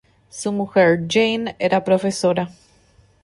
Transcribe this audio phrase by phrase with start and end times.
[0.31, 2.49] Su mujer, Jane, era profesora.